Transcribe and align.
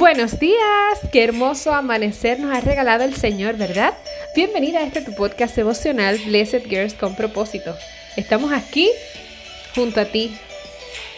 Buenos 0.00 0.40
días, 0.40 0.98
qué 1.12 1.22
hermoso 1.22 1.74
amanecer 1.74 2.40
nos 2.40 2.56
ha 2.56 2.62
regalado 2.62 3.04
el 3.04 3.14
Señor, 3.14 3.58
¿verdad? 3.58 3.92
Bienvenida 4.34 4.78
a 4.78 4.84
este 4.84 5.02
tu 5.02 5.14
podcast 5.14 5.54
devocional 5.54 6.18
Blessed 6.24 6.64
Girls 6.70 6.94
con 6.94 7.14
propósito. 7.14 7.76
Estamos 8.16 8.50
aquí 8.50 8.88
junto 9.74 10.00
a 10.00 10.06
ti 10.06 10.34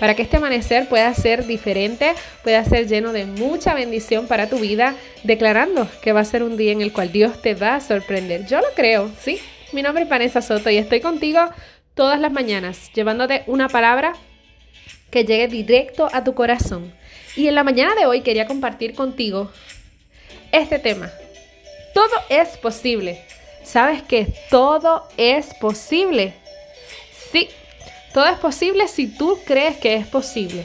para 0.00 0.16
que 0.16 0.22
este 0.22 0.38
amanecer 0.38 0.88
pueda 0.88 1.14
ser 1.14 1.46
diferente, 1.46 2.14
pueda 2.42 2.64
ser 2.64 2.88
lleno 2.88 3.12
de 3.12 3.24
mucha 3.24 3.72
bendición 3.72 4.26
para 4.26 4.48
tu 4.48 4.58
vida, 4.58 4.96
declarando 5.22 5.86
que 6.02 6.12
va 6.12 6.18
a 6.18 6.24
ser 6.24 6.42
un 6.42 6.56
día 6.56 6.72
en 6.72 6.82
el 6.82 6.92
cual 6.92 7.12
Dios 7.12 7.40
te 7.40 7.54
va 7.54 7.76
a 7.76 7.80
sorprender. 7.80 8.46
Yo 8.46 8.58
lo 8.58 8.74
creo, 8.74 9.12
¿sí? 9.20 9.38
Mi 9.70 9.82
nombre 9.82 10.02
es 10.02 10.10
Vanessa 10.10 10.42
Soto 10.42 10.70
y 10.70 10.78
estoy 10.78 11.00
contigo 11.00 11.38
todas 11.94 12.18
las 12.18 12.32
mañanas, 12.32 12.90
llevándote 12.92 13.44
una 13.46 13.68
palabra 13.68 14.14
que 15.12 15.24
llegue 15.24 15.46
directo 15.46 16.08
a 16.12 16.24
tu 16.24 16.34
corazón 16.34 16.92
y 17.36 17.48
en 17.48 17.54
la 17.54 17.64
mañana 17.64 17.94
de 17.94 18.06
hoy 18.06 18.20
quería 18.22 18.46
compartir 18.46 18.94
contigo 18.94 19.50
este 20.50 20.78
tema. 20.78 21.10
Todo 21.94 22.10
es 22.28 22.56
posible. 22.58 23.24
¿Sabes 23.64 24.02
que 24.02 24.34
todo 24.50 25.08
es 25.16 25.54
posible? 25.54 26.34
Sí, 27.30 27.48
todo 28.12 28.26
es 28.26 28.38
posible 28.38 28.88
si 28.88 29.06
tú 29.06 29.38
crees 29.46 29.76
que 29.76 29.94
es 29.94 30.06
posible. 30.06 30.64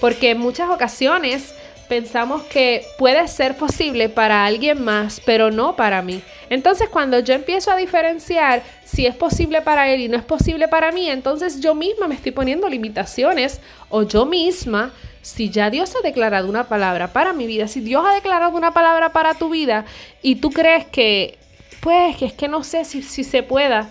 Porque 0.00 0.30
en 0.30 0.38
muchas 0.38 0.70
ocasiones 0.70 1.54
pensamos 1.88 2.42
que 2.44 2.84
puede 2.98 3.26
ser 3.28 3.56
posible 3.56 4.08
para 4.08 4.44
alguien 4.44 4.82
más, 4.82 5.20
pero 5.24 5.50
no 5.50 5.76
para 5.76 6.02
mí. 6.02 6.22
Entonces 6.50 6.88
cuando 6.88 7.18
yo 7.20 7.34
empiezo 7.34 7.70
a 7.70 7.76
diferenciar 7.76 8.62
si 8.84 9.06
es 9.06 9.14
posible 9.14 9.62
para 9.62 9.88
él 9.88 10.00
y 10.00 10.08
no 10.08 10.16
es 10.16 10.24
posible 10.24 10.68
para 10.68 10.92
mí, 10.92 11.08
entonces 11.08 11.60
yo 11.60 11.74
misma 11.74 12.08
me 12.08 12.14
estoy 12.14 12.32
poniendo 12.32 12.68
limitaciones 12.68 13.60
o 13.88 14.02
yo 14.02 14.26
misma, 14.26 14.92
si 15.22 15.50
ya 15.50 15.70
Dios 15.70 15.94
ha 15.96 16.02
declarado 16.02 16.48
una 16.48 16.68
palabra 16.68 17.12
para 17.12 17.32
mi 17.32 17.46
vida, 17.46 17.68
si 17.68 17.80
Dios 17.80 18.04
ha 18.06 18.14
declarado 18.14 18.56
una 18.56 18.72
palabra 18.72 19.12
para 19.12 19.34
tu 19.34 19.48
vida 19.48 19.84
y 20.22 20.36
tú 20.36 20.50
crees 20.50 20.86
que, 20.86 21.38
pues, 21.80 22.16
que 22.16 22.26
es 22.26 22.32
que 22.32 22.48
no 22.48 22.62
sé 22.62 22.84
si, 22.84 23.02
si 23.02 23.24
se 23.24 23.42
pueda, 23.42 23.90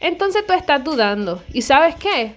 entonces 0.00 0.46
tú 0.46 0.52
estás 0.52 0.84
dudando. 0.84 1.42
¿Y 1.52 1.62
sabes 1.62 1.94
qué? 1.96 2.34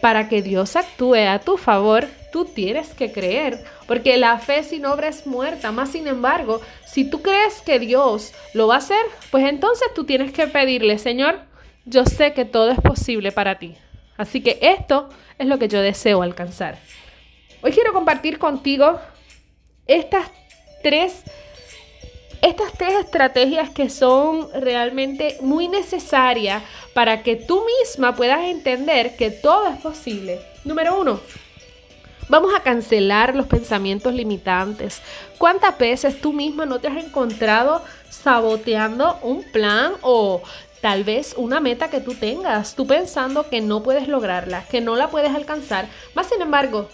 Para 0.00 0.28
que 0.28 0.42
Dios 0.42 0.76
actúe 0.76 1.14
a 1.14 1.38
tu 1.38 1.56
favor, 1.56 2.08
tú 2.34 2.46
tienes 2.46 2.94
que 2.94 3.12
creer, 3.12 3.62
porque 3.86 4.16
la 4.16 4.36
fe 4.40 4.64
sin 4.64 4.86
obra 4.86 5.06
es 5.06 5.24
muerta. 5.24 5.70
Más 5.70 5.92
sin 5.92 6.08
embargo, 6.08 6.60
si 6.84 7.08
tú 7.08 7.22
crees 7.22 7.62
que 7.62 7.78
Dios 7.78 8.32
lo 8.54 8.66
va 8.66 8.74
a 8.74 8.78
hacer, 8.78 9.06
pues 9.30 9.48
entonces 9.48 9.86
tú 9.94 10.02
tienes 10.02 10.32
que 10.32 10.48
pedirle, 10.48 10.98
Señor, 10.98 11.38
yo 11.84 12.04
sé 12.04 12.32
que 12.32 12.44
todo 12.44 12.72
es 12.72 12.80
posible 12.80 13.30
para 13.30 13.60
ti. 13.60 13.76
Así 14.16 14.40
que 14.40 14.58
esto 14.60 15.10
es 15.38 15.46
lo 15.46 15.60
que 15.60 15.68
yo 15.68 15.80
deseo 15.80 16.22
alcanzar. 16.22 16.76
Hoy 17.62 17.70
quiero 17.70 17.92
compartir 17.92 18.40
contigo 18.40 18.98
estas 19.86 20.28
tres 20.82 21.22
estas 22.42 22.72
tres 22.72 22.94
estrategias 22.94 23.70
que 23.70 23.88
son 23.88 24.48
realmente 24.60 25.38
muy 25.40 25.68
necesarias 25.68 26.64
para 26.94 27.22
que 27.22 27.36
tú 27.36 27.64
misma 27.80 28.16
puedas 28.16 28.40
entender 28.40 29.14
que 29.16 29.30
todo 29.30 29.68
es 29.68 29.80
posible. 29.80 30.40
Número 30.64 31.00
uno, 31.00 31.20
Vamos 32.28 32.54
a 32.54 32.60
cancelar 32.60 33.36
los 33.36 33.46
pensamientos 33.46 34.14
limitantes. 34.14 35.02
¿Cuántas 35.38 35.76
veces 35.78 36.20
tú 36.20 36.32
misma 36.32 36.64
no 36.64 36.78
te 36.78 36.88
has 36.88 36.96
encontrado 36.96 37.84
saboteando 38.08 39.18
un 39.22 39.42
plan 39.52 39.92
o 40.00 40.42
tal 40.80 41.04
vez 41.04 41.34
una 41.36 41.60
meta 41.60 41.90
que 41.90 42.00
tú 42.00 42.14
tengas? 42.14 42.74
Tú 42.74 42.86
pensando 42.86 43.50
que 43.50 43.60
no 43.60 43.82
puedes 43.82 44.08
lograrla, 44.08 44.64
que 44.64 44.80
no 44.80 44.96
la 44.96 45.08
puedes 45.08 45.34
alcanzar. 45.34 45.86
Más 46.14 46.26
sin 46.26 46.40
embargo, 46.40 46.88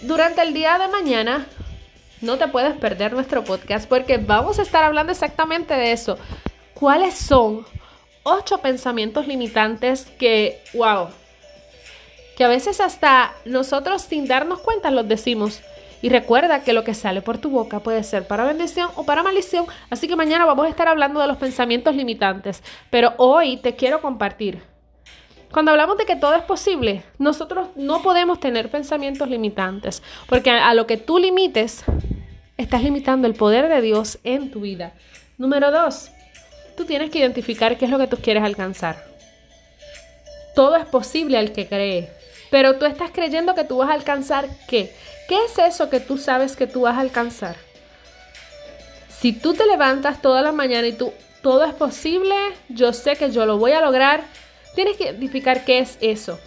durante 0.00 0.40
el 0.42 0.54
día 0.54 0.78
de 0.78 0.88
mañana 0.88 1.46
no 2.22 2.38
te 2.38 2.48
puedes 2.48 2.76
perder 2.76 3.12
nuestro 3.12 3.44
podcast 3.44 3.86
porque 3.88 4.16
vamos 4.16 4.58
a 4.58 4.62
estar 4.62 4.82
hablando 4.82 5.12
exactamente 5.12 5.74
de 5.74 5.92
eso. 5.92 6.18
¿Cuáles 6.72 7.16
son 7.16 7.66
ocho 8.22 8.58
pensamientos 8.58 9.26
limitantes 9.26 10.06
que, 10.18 10.62
wow, 10.72 11.08
que 12.36 12.44
a 12.44 12.48
veces 12.48 12.80
hasta 12.80 13.34
nosotros 13.44 14.02
sin 14.02 14.26
darnos 14.26 14.60
cuenta 14.60 14.90
los 14.90 15.08
decimos. 15.08 15.60
Y 16.02 16.08
recuerda 16.08 16.64
que 16.64 16.72
lo 16.72 16.82
que 16.82 16.94
sale 16.94 17.20
por 17.20 17.38
tu 17.38 17.50
boca 17.50 17.80
puede 17.80 18.02
ser 18.04 18.26
para 18.26 18.44
bendición 18.44 18.88
o 18.96 19.04
para 19.04 19.22
maldición. 19.22 19.66
Así 19.90 20.08
que 20.08 20.16
mañana 20.16 20.46
vamos 20.46 20.66
a 20.66 20.70
estar 20.70 20.88
hablando 20.88 21.20
de 21.20 21.26
los 21.26 21.36
pensamientos 21.36 21.94
limitantes. 21.94 22.62
Pero 22.88 23.12
hoy 23.18 23.58
te 23.58 23.76
quiero 23.76 24.00
compartir. 24.00 24.62
Cuando 25.52 25.72
hablamos 25.72 25.98
de 25.98 26.06
que 26.06 26.16
todo 26.16 26.34
es 26.36 26.42
posible, 26.42 27.02
nosotros 27.18 27.68
no 27.74 28.02
podemos 28.02 28.38
tener 28.38 28.70
pensamientos 28.70 29.28
limitantes. 29.28 30.02
Porque 30.28 30.50
a, 30.50 30.72
lo 30.74 30.86
que 30.86 30.96
tú 30.96 31.18
limites, 31.18 31.84
estás 32.56 32.82
limitando 32.82 33.26
el 33.26 33.34
poder 33.34 33.68
de 33.68 33.82
Dios 33.82 34.18
en 34.22 34.50
tu 34.50 34.60
vida. 34.60 34.94
Número 35.38 35.70
dos, 35.70 36.10
tú 36.76 36.84
tienes 36.84 37.10
que 37.10 37.18
identificar 37.18 37.76
qué 37.76 37.86
es 37.86 37.90
lo 37.90 37.98
que 37.98 38.06
tú 38.06 38.16
quieres 38.16 38.44
alcanzar. 38.44 39.04
Todo 40.54 40.76
es 40.76 40.86
posible 40.86 41.36
al 41.36 41.52
que 41.52 41.66
cree. 41.66 42.19
Pero 42.50 42.76
tú 42.76 42.86
estás 42.86 43.10
creyendo 43.12 43.54
que 43.54 43.64
tú 43.64 43.78
vas 43.78 43.90
a 43.90 43.94
alcanzar 43.94 44.48
qué? 44.68 44.94
¿Qué 45.28 45.44
es 45.44 45.58
eso 45.58 45.88
que 45.88 46.00
tú 46.00 46.18
sabes 46.18 46.56
que 46.56 46.66
tú 46.66 46.82
vas 46.82 46.96
a 46.96 47.00
alcanzar? 47.00 47.56
Si 49.08 49.32
tú 49.32 49.54
te 49.54 49.66
levantas 49.66 50.20
toda 50.20 50.42
la 50.42 50.50
mañana 50.50 50.88
y 50.88 50.92
tú, 50.92 51.12
todo 51.42 51.64
es 51.64 51.74
posible, 51.74 52.34
yo 52.68 52.92
sé 52.92 53.16
que 53.16 53.30
yo 53.30 53.46
lo 53.46 53.58
voy 53.58 53.72
a 53.72 53.80
lograr, 53.80 54.22
tienes 54.74 54.96
que 54.96 55.04
identificar 55.04 55.64
qué 55.64 55.78
es 55.78 55.98
eso 56.00 56.38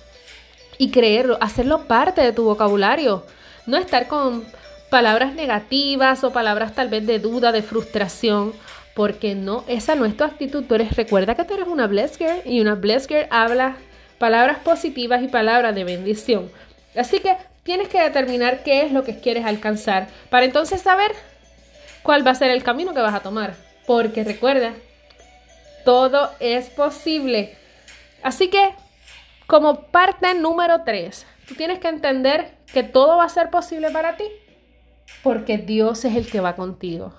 y 0.78 0.92
creerlo, 0.92 1.38
hacerlo 1.40 1.88
parte 1.88 2.22
de 2.22 2.34
tu 2.34 2.44
vocabulario, 2.44 3.26
no 3.66 3.78
estar 3.78 4.08
con 4.08 4.44
palabras 4.90 5.34
negativas 5.34 6.24
o 6.24 6.34
palabras 6.34 6.76
tal 6.76 6.90
vez 6.90 7.06
de 7.06 7.20
duda, 7.20 7.52
de 7.52 7.62
frustración, 7.62 8.54
porque 8.94 9.34
no, 9.34 9.64
esa 9.68 9.96
no 9.96 10.06
es 10.06 10.16
tu 10.16 10.24
actitud. 10.24 10.66
Tú 10.66 10.76
eres, 10.76 10.96
recuerda 10.96 11.36
que 11.36 11.46
tú 11.46 11.54
eres 11.54 11.68
una 11.68 11.88
blessed 11.88 12.18
girl 12.18 12.42
y 12.46 12.62
una 12.62 12.76
blessed 12.76 13.08
girl 13.08 13.28
habla 13.32 13.78
palabras 14.24 14.60
positivas 14.60 15.22
y 15.22 15.28
palabras 15.28 15.76
de 15.76 15.84
bendición. 15.84 16.50
Así 16.96 17.20
que 17.20 17.36
tienes 17.64 17.90
que 17.90 18.00
determinar 18.00 18.64
qué 18.64 18.86
es 18.86 18.94
lo 18.94 19.04
que 19.04 19.20
quieres 19.20 19.44
alcanzar 19.44 20.08
para 20.30 20.46
entonces 20.46 20.82
saber 20.82 21.12
cuál 22.04 22.26
va 22.26 22.32
a 22.32 22.36
ser 22.36 22.50
el 22.50 22.64
camino 22.64 22.94
que 22.94 23.02
vas 23.02 23.14
a 23.14 23.20
tomar. 23.20 23.54
Porque 23.86 24.24
recuerda, 24.24 24.72
todo 25.84 26.30
es 26.40 26.70
posible. 26.70 27.58
Así 28.22 28.50
que, 28.50 28.70
como 29.46 29.88
parte 29.88 30.34
número 30.36 30.86
3, 30.86 31.26
tú 31.46 31.56
tienes 31.56 31.80
que 31.80 31.90
entender 31.90 32.54
que 32.72 32.84
todo 32.84 33.18
va 33.18 33.26
a 33.26 33.30
ser 33.30 33.50
posible 33.50 33.92
para 33.92 34.16
ti 34.16 34.24
porque 35.22 35.58
Dios 35.58 36.06
es 36.06 36.16
el 36.16 36.32
que 36.32 36.40
va 36.40 36.56
contigo. 36.56 37.14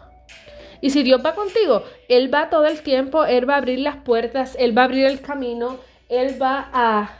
Y 0.80 0.88
si 0.88 1.02
Dios 1.02 1.20
va 1.22 1.34
contigo, 1.34 1.84
Él 2.08 2.32
va 2.32 2.48
todo 2.48 2.64
el 2.64 2.80
tiempo, 2.80 3.26
Él 3.26 3.46
va 3.46 3.56
a 3.56 3.58
abrir 3.58 3.80
las 3.80 3.96
puertas, 3.96 4.56
Él 4.58 4.76
va 4.76 4.82
a 4.82 4.84
abrir 4.86 5.04
el 5.04 5.20
camino, 5.20 5.80
él 6.08 6.40
va 6.40 6.68
a, 6.72 7.18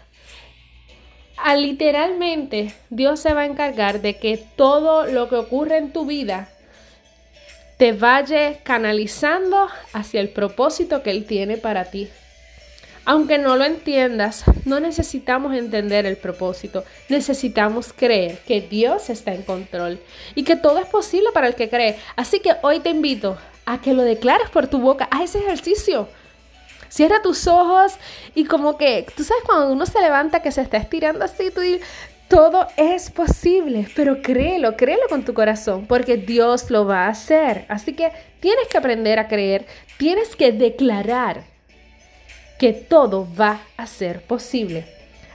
a 1.37 1.57
literalmente, 1.57 2.75
Dios 2.91 3.21
se 3.21 3.35
va 3.35 3.43
a 3.43 3.47
encargar 3.47 4.01
de 4.01 4.17
que 4.19 4.37
todo 4.57 5.07
lo 5.07 5.29
que 5.29 5.37
ocurre 5.37 5.79
en 5.79 5.93
tu 5.93 6.07
vida 6.07 6.49
te 7.79 7.93
vaya 7.93 8.59
canalizando 8.63 9.69
hacia 9.93 10.21
el 10.21 10.29
propósito 10.29 11.03
que 11.03 11.11
Él 11.11 11.25
tiene 11.27 11.57
para 11.57 11.87
ti. 11.87 12.09
Aunque 13.07 13.37
no 13.37 13.57
lo 13.57 13.65
entiendas, 13.65 14.45
no 14.65 14.81
necesitamos 14.81 15.55
entender 15.55 16.07
el 16.07 16.17
propósito, 16.17 16.85
necesitamos 17.11 17.93
creer 17.93 18.39
que 18.47 18.63
Dios 18.63 19.11
está 19.11 19.35
en 19.35 19.43
control 19.43 20.01
y 20.35 20.45
que 20.45 20.57
todo 20.57 20.79
es 20.79 20.87
posible 20.87 21.29
para 21.35 21.49
el 21.49 21.55
que 21.55 21.69
cree. 21.69 21.99
Así 22.17 22.41
que 22.41 22.55
hoy 22.63 22.81
te 22.81 22.91
invito 22.91 23.37
a 23.67 23.81
que 23.81 23.93
lo 23.93 24.03
declares 24.03 24.49
por 24.49 24.69
tu 24.69 24.79
boca, 24.79 25.09
a 25.11 25.23
ese 25.23 25.39
ejercicio. 25.39 26.09
Cierra 26.95 27.21
tus 27.23 27.49
ojos 27.49 27.95
y 28.37 28.45
como 28.45 28.79
que, 28.79 29.05
tú 29.17 29.25
sabes 29.25 29.43
cuando 29.43 29.73
uno 29.73 29.85
se 29.85 30.01
levanta 30.01 30.43
que 30.43 30.53
se 30.53 30.61
está 30.61 30.77
estirando 30.77 31.25
así, 31.25 31.51
tú 31.51 31.61
dices, 31.61 31.85
todo 32.29 32.69
es 32.77 33.11
posible, 33.11 33.89
pero 33.97 34.23
créelo, 34.23 34.77
créelo 34.77 35.03
con 35.09 35.25
tu 35.25 35.35
corazón, 35.35 35.87
porque 35.89 36.19
Dios 36.19 36.71
lo 36.71 36.87
va 36.87 37.07
a 37.07 37.09
hacer. 37.09 37.65
Así 37.69 37.95
que 37.95 38.13
tienes 38.39 38.69
que 38.69 38.79
aprender 38.79 39.19
a 39.19 39.27
creer, 39.27 39.67
tienes 39.99 40.37
que 40.37 40.53
declarar 40.53 41.43
que 42.61 42.73
todo 42.73 43.27
va 43.35 43.63
a 43.77 43.89
ser 43.89 44.23
posible. 44.23 44.87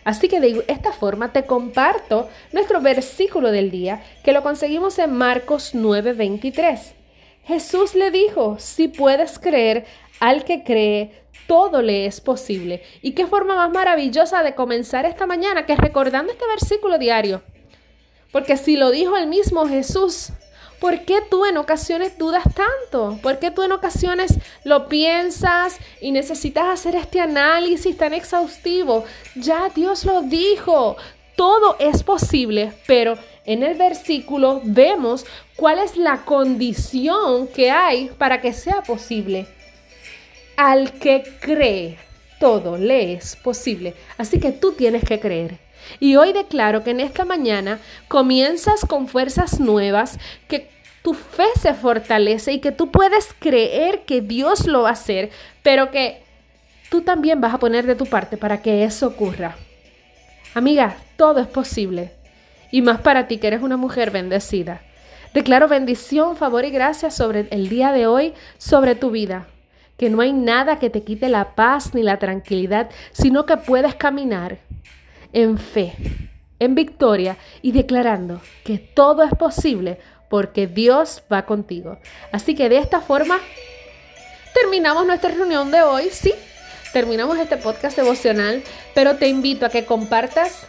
Así 0.06 0.30
que 0.30 0.40
de 0.40 0.64
esta 0.70 0.94
forma 0.94 1.34
te 1.34 1.44
comparto 1.44 2.30
nuestro 2.54 2.80
versículo 2.80 3.52
del 3.52 3.70
día 3.70 4.02
que 4.24 4.32
lo 4.32 4.44
conseguimos 4.44 4.98
en 4.98 5.12
Marcos 5.12 5.76
9:23. 5.76 6.94
Jesús 7.44 7.96
le 7.96 8.12
dijo, 8.12 8.58
si 8.60 8.88
puedes 8.88 9.40
creer, 9.40 9.86
al 10.20 10.44
que 10.46 10.64
cree, 10.64 11.24
todo 11.48 11.82
le 11.82 12.06
es 12.06 12.22
posible. 12.22 12.84
Y 13.02 13.14
qué 13.14 13.26
forma 13.26 13.56
más 13.56 13.72
maravillosa 13.72 14.44
de 14.44 14.54
comenzar 14.56 15.06
esta 15.06 15.26
mañana 15.26 15.66
que 15.66 15.76
recordando 15.76 16.32
este 16.32 16.46
versículo 16.48 16.98
diario. 16.98 17.42
Porque 18.32 18.58
si 18.58 18.78
lo 18.78 18.92
dijo 18.92 19.18
el 19.18 19.26
mismo 19.26 19.68
Jesús, 19.68 20.30
¿por 20.80 21.02
qué 21.06 21.22
tú 21.28 21.46
en 21.46 21.58
ocasiones 21.58 22.18
dudas 22.20 22.44
tanto? 22.44 23.18
¿Por 23.24 23.40
qué 23.40 23.50
tú 23.50 23.64
en 23.64 23.72
ocasiones 23.72 24.38
lo 24.64 24.88
piensas 24.88 25.80
y 26.02 26.12
necesitas 26.12 26.66
hacer 26.68 26.96
este 26.96 27.20
análisis 27.20 27.98
tan 27.98 28.14
exhaustivo? 28.14 29.06
Ya 29.36 29.70
Dios 29.70 30.06
lo 30.06 30.22
dijo. 30.22 30.98
todo 31.36 31.78
es 31.80 32.04
posible, 32.04 32.74
pero 32.86 33.18
en 33.46 33.64
el 33.64 33.78
versículo 33.78 34.60
vemos 34.66 35.26
cuál 35.56 35.80
es 35.80 35.96
la 35.96 36.26
condición 36.26 37.48
que 37.48 37.72
hay 37.72 38.12
para 38.18 38.42
que 38.42 38.52
sea 38.52 38.82
posible. 38.82 39.48
Al 40.62 40.92
que 40.92 41.24
cree, 41.40 41.98
todo 42.38 42.78
le 42.78 43.14
es 43.14 43.38
posible. 43.38 43.94
Así 44.18 44.42
que 44.42 44.52
tú 44.52 44.74
tienes 44.74 45.06
que 45.06 45.18
creer. 45.18 45.58
Y 46.02 46.18
hoy 46.18 46.34
declaro 46.34 46.84
que 46.84 46.92
en 46.92 47.00
esta 47.00 47.24
mañana 47.24 47.80
comienzas 48.10 48.82
con 48.82 49.08
fuerzas 49.08 49.62
nuevas, 49.62 50.20
que 50.50 50.70
tu 51.02 51.14
fe 51.14 51.46
se 51.58 51.74
fortalece 51.74 52.52
y 52.52 52.60
que 52.60 52.74
tú 52.74 52.92
puedes 52.92 53.34
creer 53.40 54.02
que 54.02 54.20
Dios 54.20 54.68
lo 54.68 54.82
va 54.82 54.90
a 54.90 54.92
hacer, 54.92 55.30
pero 55.64 55.92
que 55.92 56.24
tú 56.90 57.04
también 57.04 57.40
vas 57.40 57.54
a 57.54 57.60
poner 57.60 57.86
de 57.86 57.96
tu 57.96 58.06
parte 58.06 58.36
para 58.36 58.62
que 58.62 58.84
eso 58.84 59.08
ocurra. 59.08 59.56
Amiga, 60.56 60.98
todo 61.16 61.40
es 61.40 61.48
posible. 61.48 62.12
Y 62.70 62.82
más 62.82 63.00
para 63.00 63.30
ti 63.30 63.38
que 63.38 63.48
eres 63.48 63.62
una 63.62 63.78
mujer 63.78 64.12
bendecida. 64.12 64.82
Declaro 65.34 65.70
bendición, 65.70 66.36
favor 66.36 66.66
y 66.66 66.70
gracia 66.70 67.12
sobre 67.12 67.48
el 67.50 67.70
día 67.70 67.94
de 67.94 68.08
hoy, 68.08 68.34
sobre 68.58 68.96
tu 68.96 69.10
vida. 69.10 69.48
Que 70.00 70.10
no 70.10 70.22
hay 70.22 70.34
nada 70.34 70.80
que 70.80 70.90
te 70.90 71.04
quite 71.04 71.30
la 71.30 71.54
paz 71.54 71.94
ni 71.94 72.02
la 72.02 72.18
tranquilidad, 72.18 72.90
sino 73.12 73.46
que 73.46 73.58
puedes 73.58 73.94
caminar 73.94 74.58
en 75.32 75.60
fe, 75.60 75.94
en 76.58 76.74
victoria 76.74 77.38
y 77.62 77.72
declarando 77.72 78.42
que 78.64 78.80
todo 78.80 79.22
es 79.22 79.32
posible 79.36 80.00
porque 80.30 80.66
Dios 80.66 81.24
va 81.32 81.46
contigo. 81.46 82.00
Así 82.32 82.56
que 82.56 82.70
de 82.70 82.78
esta 82.78 83.02
forma 83.02 83.40
terminamos 84.54 85.06
nuestra 85.06 85.32
reunión 85.32 85.70
de 85.70 85.82
hoy, 85.82 86.10
sí, 86.12 86.34
terminamos 86.94 87.38
este 87.38 87.58
podcast 87.58 87.98
devocional, 87.98 88.64
pero 88.96 89.18
te 89.18 89.28
invito 89.28 89.66
a 89.66 89.70
que 89.70 89.86
compartas 89.86 90.68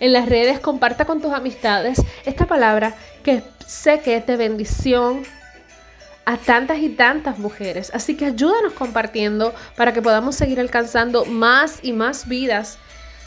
en 0.00 0.12
las 0.12 0.28
redes, 0.28 0.60
comparta 0.60 1.04
con 1.04 1.20
tus 1.20 1.32
amistades 1.32 2.00
esta 2.24 2.46
palabra 2.46 2.94
que 3.22 3.42
sé 3.66 4.00
que 4.00 4.16
es 4.16 4.26
de 4.26 4.36
bendición 4.36 5.24
a 6.28 6.36
tantas 6.36 6.80
y 6.80 6.90
tantas 6.90 7.38
mujeres. 7.38 7.90
Así 7.94 8.14
que 8.14 8.26
ayúdanos 8.26 8.74
compartiendo 8.74 9.54
para 9.76 9.94
que 9.94 10.02
podamos 10.02 10.36
seguir 10.36 10.60
alcanzando 10.60 11.24
más 11.24 11.78
y 11.82 11.94
más 11.94 12.28
vidas, 12.28 12.76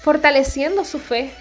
fortaleciendo 0.04 0.86
su 0.86 1.00
fe 1.00 1.32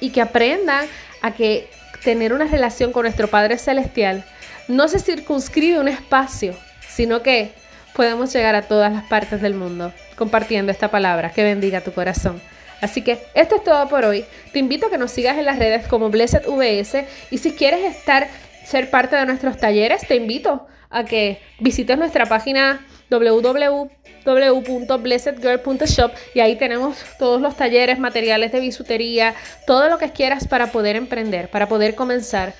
y 0.00 0.10
que 0.10 0.20
aprendan 0.20 0.84
a 1.22 1.32
que 1.32 1.70
tener 2.02 2.32
una 2.32 2.46
relación 2.46 2.90
con 2.90 3.04
nuestro 3.04 3.28
Padre 3.28 3.56
Celestial 3.56 4.24
no 4.66 4.88
se 4.88 4.98
circunscribe 4.98 5.78
un 5.78 5.86
espacio, 5.86 6.56
sino 6.88 7.22
que 7.22 7.52
podemos 7.94 8.32
llegar 8.32 8.56
a 8.56 8.62
todas 8.62 8.92
las 8.92 9.04
partes 9.04 9.40
del 9.40 9.54
mundo 9.54 9.92
compartiendo 10.16 10.72
esta 10.72 10.90
palabra 10.90 11.30
que 11.30 11.44
bendiga 11.44 11.82
tu 11.82 11.92
corazón. 11.92 12.42
Así 12.80 13.02
que 13.02 13.20
esto 13.34 13.54
es 13.54 13.62
todo 13.64 13.88
por 13.88 14.04
hoy. 14.04 14.24
Te 14.52 14.58
invito 14.58 14.86
a 14.86 14.90
que 14.90 14.98
nos 14.98 15.12
sigas 15.12 15.38
en 15.38 15.44
las 15.44 15.60
redes 15.60 15.86
como 15.86 16.10
Blessed 16.10 16.48
VS 16.48 17.04
y 17.30 17.38
si 17.38 17.52
quieres 17.52 17.84
estar 17.96 18.28
ser 18.66 18.90
parte 18.90 19.16
de 19.16 19.24
nuestros 19.26 19.58
talleres, 19.58 20.06
te 20.06 20.14
invito 20.16 20.66
a 20.90 21.04
que 21.04 21.40
visites 21.60 21.96
nuestra 21.96 22.26
página 22.26 22.84
www.blessedgirl.shop 23.10 26.10
y 26.34 26.40
ahí 26.40 26.56
tenemos 26.56 26.98
todos 27.18 27.40
los 27.40 27.56
talleres, 27.56 28.00
materiales 28.00 28.52
de 28.52 28.60
bisutería, 28.60 29.34
todo 29.66 29.88
lo 29.88 29.96
que 29.98 30.10
quieras 30.10 30.46
para 30.48 30.72
poder 30.72 30.96
emprender, 30.96 31.48
para 31.48 31.68
poder 31.68 31.94
comenzar 31.94 32.54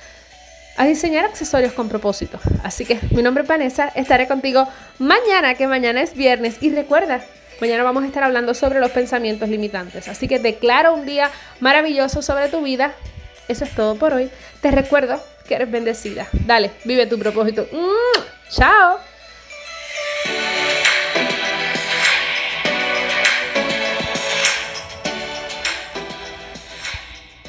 a 0.76 0.86
diseñar 0.86 1.24
accesorios 1.24 1.72
con 1.72 1.88
propósito. 1.88 2.38
Así 2.62 2.84
que 2.84 3.00
mi 3.10 3.22
nombre 3.22 3.42
es 3.42 3.48
Vanessa, 3.48 3.90
estaré 3.94 4.28
contigo 4.28 4.68
mañana, 4.98 5.54
que 5.54 5.66
mañana 5.66 6.02
es 6.02 6.14
viernes. 6.14 6.58
Y 6.60 6.70
recuerda, 6.70 7.24
mañana 7.60 7.82
vamos 7.82 8.04
a 8.04 8.06
estar 8.06 8.22
hablando 8.22 8.54
sobre 8.54 8.78
los 8.78 8.92
pensamientos 8.92 9.48
limitantes. 9.48 10.06
Así 10.08 10.28
que 10.28 10.38
declaro 10.38 10.94
un 10.94 11.04
día 11.06 11.32
maravilloso 11.60 12.22
sobre 12.22 12.48
tu 12.48 12.62
vida. 12.62 12.92
Eso 13.48 13.64
es 13.64 13.74
todo 13.74 13.96
por 13.96 14.12
hoy. 14.12 14.30
Te 14.60 14.70
recuerdo 14.70 15.20
que 15.46 15.54
eres 15.54 15.70
bendecida. 15.70 16.28
Dale, 16.32 16.72
vive 16.84 17.06
tu 17.06 17.18
propósito. 17.18 17.66
¡Chao! 18.50 18.98